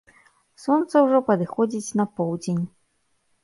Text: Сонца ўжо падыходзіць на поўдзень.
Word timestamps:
Сонца 0.63 1.03
ўжо 1.05 1.21
падыходзіць 1.29 1.95
на 2.03 2.09
поўдзень. 2.17 2.61